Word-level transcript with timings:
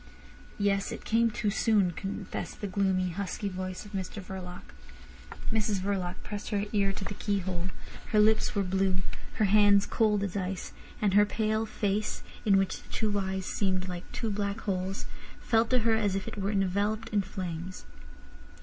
"Yes; 0.57 0.91
it 0.91 1.05
came 1.05 1.29
too 1.29 1.51
soon," 1.51 1.91
confessed 1.91 2.59
the 2.59 2.65
gloomy, 2.67 3.09
husky 3.09 3.49
voice 3.49 3.85
of 3.85 3.91
Mr 3.91 4.19
Verloc. 4.19 4.61
Mrs 5.51 5.79
Verloc 5.79 6.15
pressed 6.23 6.49
her 6.49 6.65
ear 6.73 6.91
to 6.91 7.05
the 7.05 7.13
keyhole; 7.13 7.67
her 8.07 8.19
lips 8.19 8.55
were 8.55 8.63
blue, 8.63 9.03
her 9.33 9.45
hands 9.45 9.85
cold 9.85 10.23
as 10.23 10.35
ice, 10.35 10.73
and 11.03 11.13
her 11.13 11.23
pale 11.27 11.67
face, 11.67 12.23
in 12.45 12.57
which 12.57 12.81
the 12.81 12.89
two 12.89 13.19
eyes 13.19 13.45
seemed 13.45 13.87
like 13.87 14.11
two 14.11 14.31
black 14.31 14.61
holes, 14.61 15.05
felt 15.39 15.69
to 15.69 15.77
her 15.85 15.93
as 15.93 16.15
if 16.15 16.27
it 16.27 16.35
were 16.35 16.49
enveloped 16.49 17.09
in 17.09 17.21
flames. 17.21 17.85